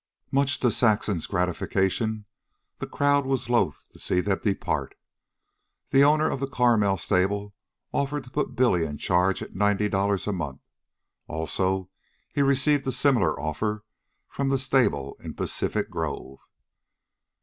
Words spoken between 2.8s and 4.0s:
crowd was loth to